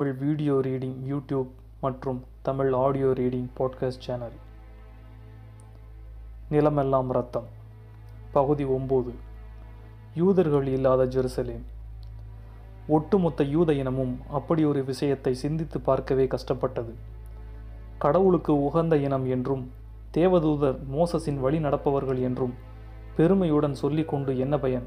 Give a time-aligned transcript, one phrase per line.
[0.00, 1.48] Tamil video reading YouTube
[1.80, 4.36] மற்றும் Tamil audio reading podcast channel
[6.50, 7.48] நிலமெல்லாம் ரத்தம்
[8.32, 9.12] பகுதி ஒம்பது.
[10.14, 11.64] யூதர்கள் இல்லாத ஜெருசலேம்.
[12.86, 16.94] ஒட்டுமொத்த யூத இனமும் அப்படி ஒரு விஷயத்தை சிந்தித்து பார்க்கவே கஷ்டப்பட்டது.
[17.98, 19.64] கடவுளுக்கு உகந்த இனம் என்றும்
[20.14, 22.54] தேவதூதர் மோசஸின் வழி நடப்பவர்கள் என்றும்
[23.16, 24.86] பெருமையுடன் சொல்லிக்கொண்டு என்ன பயன்?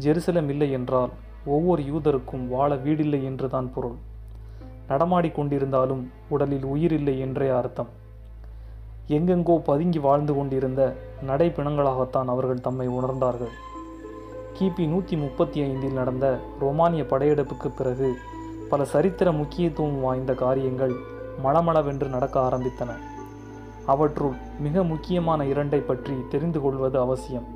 [0.00, 1.10] ஜெருசலம் இல்லை என்றால்
[1.46, 3.96] ஒவ்வொரு யூதருக்கும் வாழ வீடில்லை என்றுதான் பொருள்.
[4.88, 7.90] நடமாடிக்கொண்டிருந்தாலும் உடலில் உயிரில்லை என்றே அர்த்தம்.
[9.08, 10.82] எங்கெங்கோ பதுங்கி வாழ்ந்து கொண்டிருந்த
[11.26, 13.52] நடைப்பிணங்களாகத்தான் அவர்கள் தம்மை உணர்ந்தார்கள்.
[14.58, 16.26] கிபி நூற்றி முப்பத்தி ஐந்தில் நடந்த
[16.60, 18.08] ரோமானிய படையெடுப்புக்கு பிறகு
[18.68, 20.94] பல சரித்திர முக்கியத்துவம் வாய்ந்த காரியங்கள்
[21.44, 22.90] மளமளவென்று நடக்க ஆரம்பித்தன.
[23.86, 27.46] அவற்றுள் மிக முக்கியமான இரண்டை பற்றி தெரிந்து கொள்வது அவசியம்.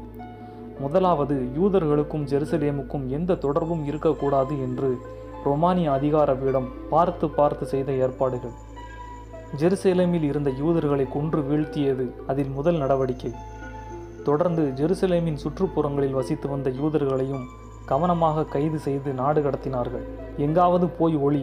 [0.81, 4.91] முதலாவது யூதர்களுக்கும் ஜெருசலேமுக்கும் எந்த தொடர்பும் இருக்கக்கூடாது என்று
[5.45, 8.55] ரொமானிய அதிகார பீடம் பார்த்து பார்த்து செய்த ஏற்பாடுகள்.
[9.61, 13.33] ஜெருசலேமில் இருந்த யூதர்களை கொன்று வீழ்த்தியது அதில் முதல் நடவடிக்கை.
[14.29, 17.47] தொடர்ந்து ஜெருசலேமின் சுற்றுப்புறங்களில் வசித்து வந்த யூதர்களையும்
[17.91, 20.05] கவனமாக கைது செய்து நாடு கடத்தினார்கள்.
[20.47, 21.43] எங்காவது போய் ஒளி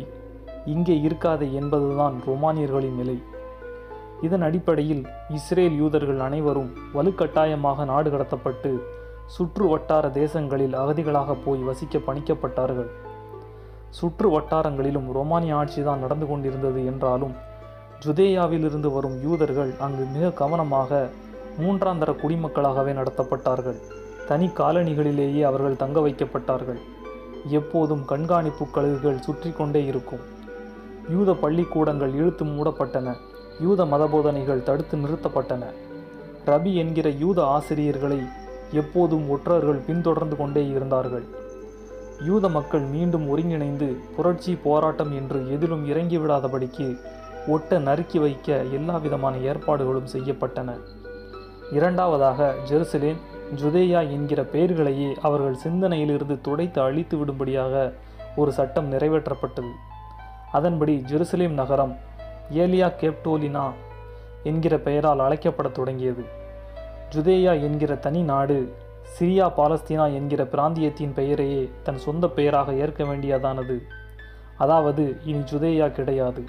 [0.74, 3.18] இங்கே இருக்காதே என்பதுதான் ரோமானியர்களின் நிலை.
[4.28, 5.04] இதன் அடிப்படையில்
[5.38, 8.72] இஸ்ரேல் யூதர்கள் அனைவரும் வலுக்கட்டாயமாக நாடு கடத்தப்பட்டு
[9.36, 12.90] சுற்று வட்டார தேசங்களில் அகதிகளாக போய் வசிக்க பணிக்கப்பட்டார்கள்.
[13.90, 17.36] சுற்று வட்டாரங்களிலும் ரோமானிய ஆட்சிதான் நடந்து கொண்டிருந்தது என்றாலும்
[18.06, 21.10] ஜுதேயாவிலிருந்து வரும் யூதர்கள் அங்கு மிக கவனமாக
[21.60, 23.80] மூன்றாந்தர குடிமக்களாகவே நடத்தப்பட்டார்கள்.
[24.28, 26.80] தனி காலணிகளிலேயே அவர்கள் தங்க வைக்கப்பட்டார்கள்.
[27.50, 30.24] எப்போதும் கண்காணிப்பு கழுகுகள் சுற்றி கொண்டே இருக்கும்.
[31.10, 33.16] யூத பள்ளிக்கூடங்கள் இழுத்து மூடப்பட்டன.
[33.60, 35.64] யூத மதபோதனைகள் தடுத்து நிறுத்தப்பட்டன.
[36.46, 38.20] ரபி என்கிற யூத ஆசிரியர்களை
[38.72, 41.26] எப்போதும் ஒற்றர்கள் பின்தொடர்ந்து கொண்டே இருந்தார்கள்.
[42.22, 46.98] யூத மக்கள் மீண்டும் ஒருங்கிணைந்து புரட்சி போராட்டம் என்று எதிலும் இறங்கிவிடாதபடிக்கு
[47.48, 50.74] ஒட்ட நறுக்கி வைக்க எல்லா விதமான ஏற்பாடுகளும் செய்யப்பட்டன.
[51.72, 53.16] இரண்டாவதாக ஜெருசலேம்
[53.56, 57.94] ஜுதேயா என்கிற பெயர்களையே அவர்கள் சிந்தனையிலிருந்து துடைத்து அழித்து விடும்படியாக
[58.36, 59.72] ஒரு சட்டம் நிறைவேற்றப்பட்டது.
[60.52, 61.98] அதன்படி ஜெருசலேம் நகரம்
[62.54, 63.72] ஏலியா கேப்டோலினா
[64.44, 66.26] என்கிற பெயரால் அழைக்கப்படத் தொடங்கியது.
[67.16, 68.74] ஜுதேயா என்கிற தனி நாடு
[69.16, 73.82] சிரியா பாலஸ்தீனா என்கிற பிராந்தியத்தின் பெயரையே தன் சொந்த பெயராக ஏற்க வேண்டியதானது?
[74.58, 76.44] அதாவது இனி ஜுதேயா கிடையாது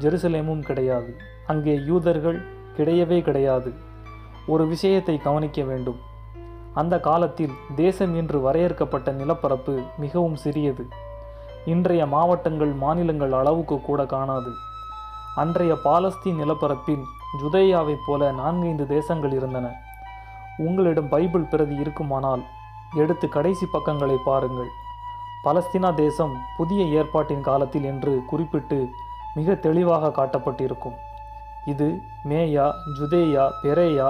[0.00, 2.42] ஜெருசலேமும் கிடையாது அங்கே யூதர்கள்
[2.76, 3.72] கிடையவே கிடையாது.
[4.46, 5.98] ஒரு விஷயத்தை கவனிக்க வேண்டும்.
[6.74, 10.86] அந்த காலத்தில் தேசம் என்று வரையறுக்கப்பட்ட நிலப்பரப்பு மிகவும் சிறியது.
[11.64, 14.52] இன்றைய மாவட்டங்கள் மாநிலங்கள் அளவுக்கு கூட காணாது.
[15.36, 17.04] அன்றைய பாலஸ்தீன் நிலப்பரப்பில்
[17.42, 19.86] ஜுதேயாவைப் போல நான்கைந்து தேசங்கள் இருந்தன.
[20.66, 22.42] உங்களிடம் பைபிள் பிரதி இருக்குமானால்
[22.96, 24.70] எடுத்து கடைசி பக்கங்களை பாருங்கள்.
[25.44, 28.88] பலஸ்தீனா தேசம் புதிய ஏற்பாட்டின் காலத்தில் என்று குறிப்பிட்டு
[29.34, 30.96] மிக தெளிவாக காட்டப்பட்டிருக்கும்.
[31.64, 31.88] இது
[32.28, 32.66] மேயா
[32.98, 34.08] Judea Perea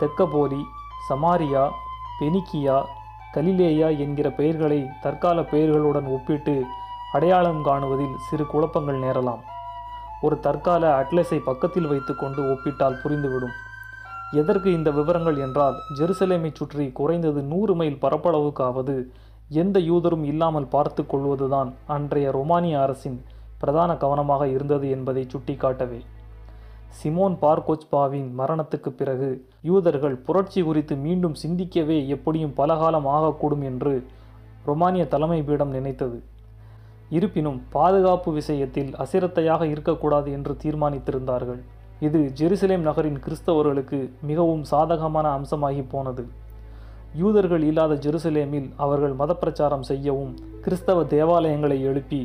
[0.00, 0.62] Decapolis
[1.08, 1.64] Samaria
[2.20, 2.76] Phoenicia
[3.32, 6.64] Galilee என்கிற பெயர்களை தற்கால பெயர்களுடன் ஒப்பிட்டு
[7.12, 9.42] அடையாளம் காணுவதில் சிறு குழப்பங்கள் நேரலாம்.
[10.20, 13.56] ஒரு தற்கால அட்லஸை பக்கத்தில் வைத்துக்கொண்டு ஒப்பிட்டால் புரிந்துவிடும்.
[14.38, 18.94] எதற்கு இந்த விவரங்கள் என்றால் ஜெருசலேமை சுற்றி குறைந்தது நூறு மைல் பரப்பளவுக்காவது
[19.62, 23.18] எந்த யூதரும் இல்லாமல் பார்த்து கொள்வதுதான் அன்றைய ரொமானிய அரசின்
[23.62, 26.00] பிரதான கவனமாக இருந்தது என்பதை சுட்டிக்காட்டவே.
[27.00, 29.30] சிமோன் பார்கோச்பாவின் மரணத்துக்கு பிறகு
[29.62, 33.94] யூதர்கள் புரட்சி குறித்து மீண்டும் சிந்திக்கவே எப்படியும் பலகாலம் ஆகக்கூடும் என்று
[34.66, 36.18] ரொமானிய தலைமை பீடம் நினைத்தது.
[37.10, 41.62] இருப்பினும் பாதுகாப்பு விஷயத்தில் அசிரத்தையாக இருக்கக்கூடாது என்று தீர்மானித்திருந்தார்கள்.
[42.06, 46.22] இது ஜெருசலேம் நகரின் கிறிஸ்தவர்களுக்கு மிகவும் சாதகமான அம்சமாகி போனது.
[47.20, 50.32] யூதர்கள் இல்லாத ஜெருசலேமில் அவர்கள் மத பிரச்சாரம் செய்யவும்
[50.64, 52.20] கிறிஸ்தவ தேவாலயங்களை எழுப்பி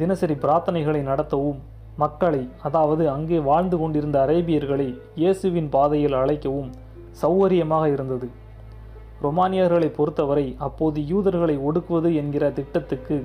[0.00, 1.60] தினசரி பிரார்த்தனைகளை நடத்தவும்
[2.02, 4.88] மக்களை அதாவது அங்கே வாழ்ந்து கொண்டிருந்த அரேபியர்களை
[5.22, 6.70] இயேசுவின் பாதையில் அழைக்கவும்
[7.22, 8.28] சௌகரியமாக இருந்தது.
[9.26, 13.16] ரொமானியர்களை பொறுத்தவரை அப்போது யூதர்களை ஒடுக்குவது என்கிற திட்டத்துக்கு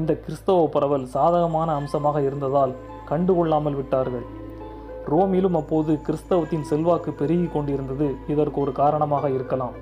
[0.00, 2.74] இந்த கிறிஸ்தவ பரவல் சாதகமான அம்சமாக இருந்ததால்
[3.10, 4.26] கண்டுகொள்ளாமல் விட்டார்கள்.
[5.12, 9.76] ரோமிலும் அப்போது கிறிஸ்தவத்தின் செல்வாக்கு பெருகி கொண்டிருந்தது இதற்கு ஒரு காரணமாக இருக்கலாம்.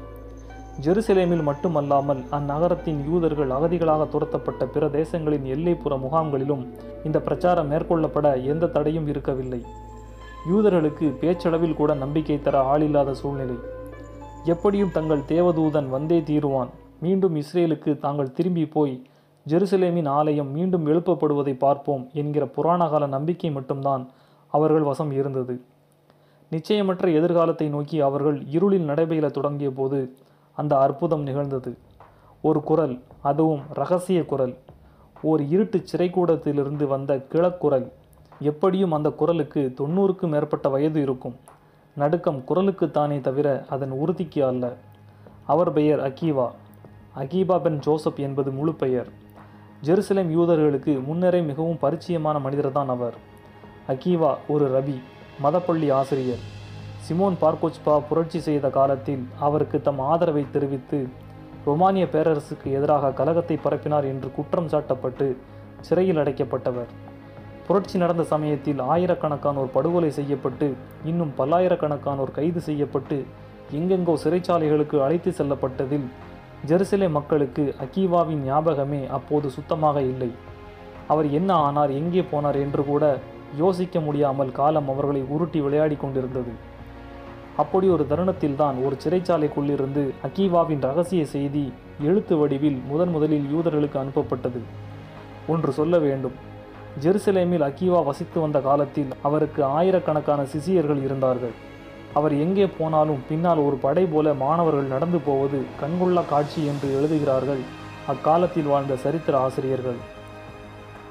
[0.85, 6.63] ஜெருசலேமில் மட்டுமல்லாமல் அந்நகரத்தின் யூதர்கள் அகதிகளாக துரத்தப்பட்ட பிற தேசங்களின் எல்லைப்புற முகாம்களிலும்
[7.05, 9.61] இந்த பிரச்சாரம் மேற்கொள்ளப்பட எந்த தடையும் இருக்கவில்லை.
[10.51, 13.59] யூதர்களுக்கு பேச்சளவில் கூட நம்பிக்கை தர ஆளில்லாத சூழ்நிலை.
[14.45, 16.71] எப்படியும் தங்கள் தேவதூதன் வந்தே தீருவான்.
[17.01, 18.95] மீண்டும் இஸ்ரேலுக்கு தாங்கள் திரும்பி போய்
[19.47, 24.05] ஜெருசலேமின் ஆலயம் மீண்டும் எழுப்பப்படுவதை பார்ப்போம் என்கிற புராணகால நம்பிக்கை மட்டும்தான்
[24.49, 25.61] அவர்கள் வசம் இருந்தது.
[26.51, 30.17] நிச்சயமற்ற எதிர்காலத்தை நோக்கி அவர்கள் இருளில் நடைபெற தொடங்கிய போது
[30.55, 31.79] அந்த அற்புதம் நிகழ்ந்தது.
[32.41, 34.57] ஒரு குரல் அதுவும் ரகசிய குரல்.
[35.23, 37.93] ஓர் இருட்டு சிறைக்கூடத்திலிருந்து வந்த கிழக்குரல்
[38.41, 41.37] எப்படியும் அந்த குரலுக்கு தொண்ணூறுக்கும் மேற்பட்ட வயது இருக்கும்.
[41.95, 44.75] நடுக்கம் குரலுக்குத்தானே தவிர அதன் உறுதிக்கு அல்ல.
[45.47, 46.51] அவர் பெயர் அகீவா
[47.17, 49.09] அகீபா பென் ஜோசப் என்பது முழு பெயர்.
[49.85, 53.15] ஜெருசலேம் யூதர்களுக்கு முன்னரே மிகவும் பரிச்சயமான மனிதர்தான் அவர்.
[53.93, 54.97] அகீவா ஒரு ரவி
[55.43, 56.41] மதப்பள்ளி ஆசிரியர்.
[57.05, 60.99] சிமோன் பார்கோச்பா புரட்சி செய்த காலத்தில் அவருக்கு தம் ஆதரவை தெரிவித்து
[61.67, 65.27] ரோமானிய பேரரசுக்கு எதிராக கலகத்தை பரப்பினார் என்று குற்றம் சாட்டப்பட்டு
[65.87, 66.91] சிறையில் அடைக்கப்பட்டவர்.
[67.69, 70.69] புரட்சி நடந்த சமயத்தில் ஆயிரக்கணக்கானோர் படுகொலை செய்யப்பட்டு
[71.13, 73.19] இன்னும் பல்லாயிரக்கணக்கானோர் கைது செய்யப்பட்டு
[73.79, 76.07] எங்கெங்கோ சிறைச்சாலைகளுக்கு அழைத்து செல்லப்பட்டதில்
[76.69, 80.31] ஜெருசலே மக்களுக்கு அகீவாவின் ஞாபகமே அப்போது சுத்தமாக இல்லை.
[81.13, 83.05] அவர் என்ன ஆனார் எங்கே போனார் என்று கூட
[83.57, 86.51] யோசிக்க முடியாமல் காலம் அவர்களை உருட்டி விளையாடி கொண்டிருந்தது.
[87.57, 91.73] அப்படி ஒரு தருணத்தில்தான் ஒரு சிறைச்சாலைக்குள்ளிருந்து அகீவாவின் ரகசிய செய்தி
[92.03, 94.61] எழுத்து வடிவில் முதன் முதலில் யூதர்களுக்கு அனுப்பப்பட்டது.
[95.47, 96.33] ஒன்று சொல்ல வேண்டும்.
[97.03, 101.53] ஜெருசலேமில் அகீவா வசித்து வந்த காலத்தில் அவருக்கு ஆயிரக்கணக்கான சிசியர்கள் இருந்தார்கள்.
[102.15, 107.59] அவர் எங்கே போனாலும் பின்னால் ஒரு படை போல மாணவர்கள் நடந்து போவது கண்கொள்ளா காட்சி என்று எழுதுகிறார்கள்.
[108.07, 109.97] அக்காலத்தில் வாழ்ந்த சரித்திர ஆசிரியர்கள்.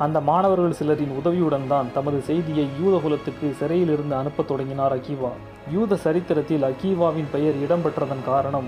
[0.05, 5.31] அந்த மாணவர்கள் சிலரின் உதவியுடன் தான் தமது செய்தியை யூதகுலத்துக்கு சிறையிலிருந்து அனுப்பத் தொடங்கினார் அகீவா.
[5.75, 8.67] யூத சரித்திரத்தில் அகீவாவின் பெயர் இடம்பெற்றதன் காரணம்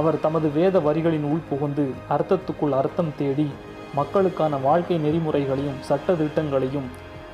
[0.00, 3.46] அவர் தமது வேத வரிகளின் உள் புகுந்து அர்த்தத்துக்குள் அர்த்தம் தேடி
[3.98, 6.88] மக்களுக்கான வாழ்க்கை நெறிமுறைகளையும் சட்ட திட்டங்களையும்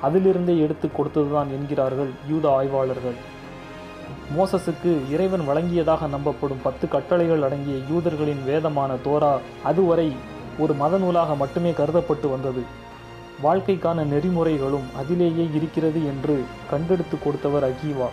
[0.06, 3.19] அதிலிருந்தே எடுத்து கொடுத்ததுதான் என்கிறார்கள் யூத ஆய்வாளர்கள்.
[4.37, 9.33] மோசஸுக்கு இறைவன் வழங்கியதாக நம்பப்படும் பத்து கட்டளைகள் அடங்கிய யூதர்களின் வேதமான தோரா
[9.71, 10.09] அதுவரை
[10.65, 12.65] ஒரு மத நூலாக மட்டுமே கருதப்பட்டு வந்தது.
[13.42, 16.36] வாழ்க்கைக்கான நெறிமுறைகளும் அதிலேயே இருக்கிறது என்று
[16.70, 18.08] கண்டெடுத்து கொடுத்தவர் அகீவா.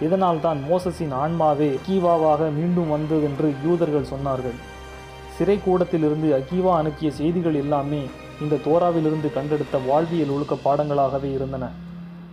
[0.00, 4.58] இதனால்தான் மோசஸின் ஆன்மாவே அகீவாவாக மீண்டும் வந்ததென்று யூதர்கள் சொன்னார்கள்.
[5.36, 8.02] சிறை கூடத்திலிருந்து அகீவா அனுப்பிய செய்திகள் எல்லாமே
[8.40, 11.64] இந்த தோராவிலிருந்து கண்டெடுத்த வாழ்வியல் ஒழுக்க பாடங்களாகவே இருந்தன.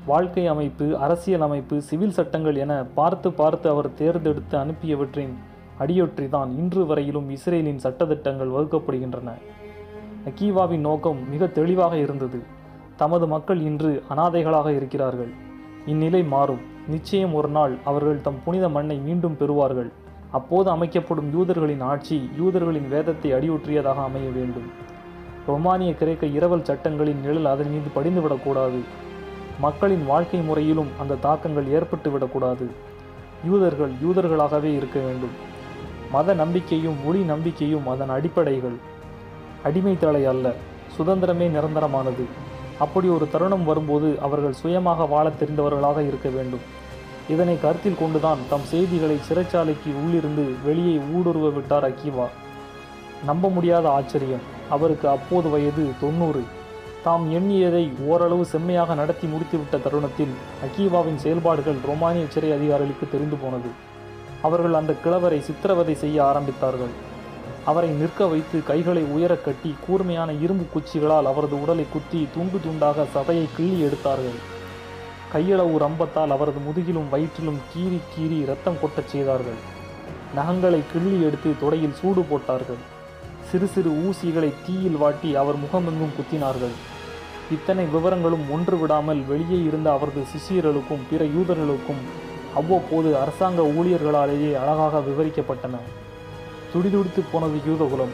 [0.05, 5.33] வாழ்க்கை அமைப்பு அரசியல் அமைப்பு சிவில் சட்டங்கள் என பார்த்து பார்த்து அவர் தேர்ந்தெடுத்து அனுப்பியவற்றின்
[5.79, 9.31] அடியொற்றிதான் இன்று வரையிலும் இஸ்ரேலின் சட்டத்திட்டங்கள் வகுக்கப்படுகின்றன.
[10.27, 12.39] அகீவாவின் நோக்கம் மிக தெளிவாக இருந்தது.
[12.95, 15.31] தமது மக்கள் இன்று அனாதைகளாக இருக்கிறார்கள்.
[15.85, 16.62] இந்நிலை மாறும்.
[16.88, 19.89] நிச்சயம் ஒரு நாள் அவர்கள் தம் புனித மண்ணை மீண்டும் பெறுவார்கள்.
[20.31, 24.68] அப்போது அமைக்கப்படும் யூதர்களின் ஆட்சி யூதர்களின் வேதத்தை அடியுற்றியதாக அமைய வேண்டும்.
[25.47, 28.80] ரோமானிய கிரேக்க இரவல் சட்டங்களின் நிழல் அதன் மீது படிந்துவிடக்கூடாது
[29.59, 32.65] மக்களின் வாழ்க்கை முறையிலும் அந்த தாக்கங்கள் ஏற்பட்டு விடக்கூடாது
[33.50, 35.35] யூதர்கள் யூதர்களாகவே இருக்க வேண்டும்.
[36.12, 38.77] மத நம்பிக்கையும் மொழி நம்பிக்கையும் அதன் அடிப்படைகள்.
[39.63, 40.54] அடிமைத்தலை அல்ல
[40.98, 42.24] சுதந்திரமே நிரந்தரமானது.
[42.80, 46.59] அப்படி ஒரு தருணம் வரும்போது அவர்கள் சுயமாக வாழத் தெரிந்தவர்களாக இருக்க வேண்டும்.
[47.30, 52.27] இதனை கருத்தில் கொண்டுதான் தம் செய்திகளை சிறைச்சாலைக்கு உள்ளிருந்து வெளியே ஊடுருவ விட்டார் அக்கீவா
[53.25, 54.39] நம்ப முடியாத ஆச்சரியம்
[54.69, 56.44] அவருக்கு அப்போது வயது தொண்ணூறு.
[57.04, 60.33] தாம் எண்ணியதை ஓரளவு செம்மையாக நடத்தி முடித்துவிட்ட தருணத்தில்
[60.65, 63.69] அக்கீவாவின் செயல்பாடுகள் ரோமானிய சிறை அதிகாரிகளுக்கு தெரிந்து போனது.
[64.42, 66.94] அவர்கள் அந்த கிழவரை சித்திரவதை செய்ய ஆரம்பித்தார்கள்.
[67.68, 73.48] அவரை நிற்க வைத்து கைகளை உயரக் கட்டி கூர்மையான இரும்பு குச்சிகளால் அவரது உடலை குத்தி துண்டு துண்டாக சதையை
[73.56, 74.38] கிள்ளி எடுத்தார்கள்.
[75.34, 79.60] கையளவு ரம்பத்தால் அவரது முதுகிலும் வயிற்றிலும் கீறி கீறி ரத்தம் கொட்டச் செய்தார்கள்.
[80.36, 82.81] நகங்களை கிள்ளி எடுத்து தொடையில் சூடு போட்டார்கள்.
[83.50, 86.75] சிறு சிறு ஊசிகளை தீயில் வாட்டி அவர் முகமெங்கும் குத்தினார்கள்.
[87.52, 92.02] இத்தனை விவரங்களும் ஒன்று விடாமல் வெளியே இருந்த அவரது சிஷியர்களுக்கும் பிற யூதர்களுக்கும்
[92.56, 95.76] அவ்வப்போது அரசாங்க ஊழியர்களாலேயே அழகாக விவரிக்கப்பட்டன.
[96.71, 98.14] துடிதுடித்து போனது யூதகுலம்.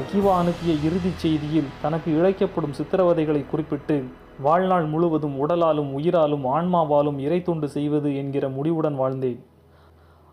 [0.00, 3.96] அகிவா அனுப்பிய இறுதிச் செய்தியில் தனக்கு இழைக்கப்படும் சித்திரவதைகளை குறிப்பிட்டு
[4.40, 9.40] வாழ்நாள் முழுவதும் உடலாலும் உயிராலும் ஆன்மாவாலும் இறை தொண்டு செய்வது என்கிற முடிவுடன் வாழ்ந்தேன்.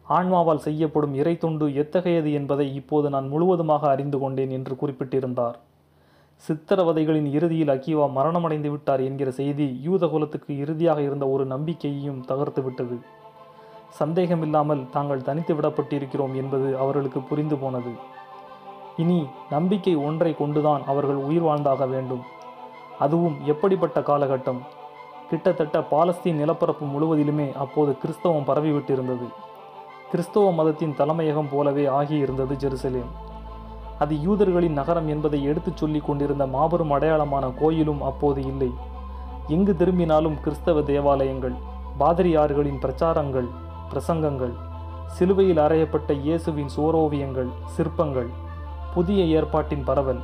[0.09, 5.57] ஆன்மாவால் செய்யப்படும் இறை தொண்டு எத்தகையது என்பதை இப்போது நான் முழுவதுமாக அறிந்து கொண்டேன் என்று குறிப்பிட்டிருந்தார்.
[6.43, 12.97] சித்திரவதைகளின் இறுதியில் அகிவா மரணமடைந்து விட்டார் என்கிற செய்தி யூதகுலத்துக்கு இறுதியாக இருந்த ஒரு நம்பிக்கையையும் தகர்த்துவிட்டது.
[13.99, 17.91] சந்தேகமில்லாமல் தாங்கள் தனித்து விடப்பட்டிருக்கிறோம் என்பது அவர்களுக்கு புரிந்து போனது.
[18.97, 22.23] இனி நம்பிக்கை ஒன்றை கொண்டுதான் அவர்கள் உயிர் வாழ்ந்தாக வேண்டும்.
[22.99, 24.61] அதுவும் எப்படிப்பட்ட காலகட்டம்?
[25.29, 29.27] கிட்டத்தட்ட பாலஸ்தீன் நிலப்பரப்பு முழுவதிலுமே அப்போது கிறிஸ்தவம் பரவிவிட்டிருந்தது.
[30.11, 33.11] கிறிஸ்தவ மதத்தின் தலைமையகம் போலவே ஆகியிருந்தது ஜெருசலேம்.
[33.99, 38.71] அது யூதர்களின் நகரம் என்பதை எடுத்துச் சொல்லிக் கொண்டிருந்த மாபெரும் அடையாளமான கோயிலும் அப்போது இல்லை.
[39.47, 41.55] எங்கு திரும்பினாலும் கிறிஸ்தவ தேவாலயங்கள்
[41.99, 43.49] பாதிரியார்களின் பிரச்சாரங்கள்
[43.95, 44.55] பிரசங்கங்கள்
[45.17, 48.29] சிலுவையில் அறையப்பட்ட இயேசுவின் சோரோவியங்கள் சிற்பங்கள்
[48.93, 50.19] புதிய ஏற்பாட்டின் பரவல்.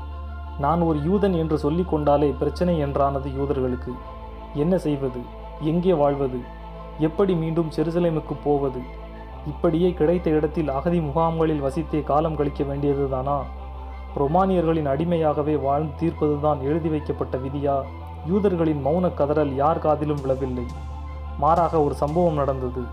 [0.60, 3.92] நான் ஒரு யூதன் என்று சொல்லிக் கொண்டாலே பிரச்சனை என்றானது யூதர்களுக்கு.
[4.54, 5.22] என்ன செய்வது?
[5.62, 6.40] எங்கே வாழ்வது?
[7.00, 8.82] எப்படி மீண்டும் செருசலேமுக்கு போவது?
[9.48, 13.38] இப்படியே கிடைத்த இடத்தில் அகதி முகாம்களில் வசித்தே காலம் கழிக்க வேண்டியதுதானா?
[14.16, 17.78] ரொமானியர்களின் அடிமையாகவே வாழ்ந்து தீர்ப்பதுதான் எழுதி வைக்கப்பட்ட விதியா?
[18.28, 20.66] யூதர்களின் மௌன கதறல் யார் காதிலும் விழவில்லை.
[21.38, 22.84] மாறாக ஒரு சம்பவம் நடந்தது.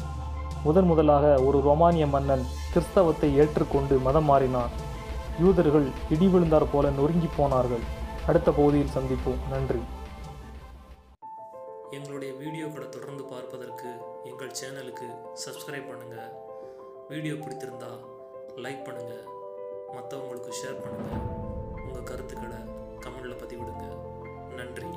[0.66, 4.72] முதன் முதலாக ஒரு ரொமானிய மன்னன் கிறிஸ்தவத்தை ஏற்றுக்கொண்டு மதம் மாறினார்.
[5.42, 7.84] யூதர்கள் இடி விழுந்தார் போல நொறுங்கி போனார்கள்.
[8.30, 9.42] அடுத்த பகுதியில் சந்திப்போம்.
[9.52, 9.82] நன்றி.
[11.98, 13.90] எங்களுடைய வீடியோக்களை தொடர்ந்து பார்ப்பதற்கு
[14.30, 15.08] எங்கள் சேனலுக்கு
[15.44, 16.34] சப்ஸ்கிரைப் பண்ணுங்கள்
[17.12, 17.92] வீடியோ பிடித்திருந்தா
[18.64, 19.24] லைக் பண்ணுங்கள்
[19.96, 21.24] மற்றவங்களுக்கு ஷேர் பண்ணுங்கள்
[21.86, 22.60] உங்கள் கருத்துக்களை
[23.04, 23.86] கமெண்டில் பதிவிடுங்க.
[24.58, 24.90] நன்றி.